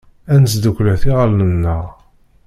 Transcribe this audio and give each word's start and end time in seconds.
Ad 0.33 0.39
nesdakklet 0.41 1.03
iɣallen-nneɣ. 1.09 1.83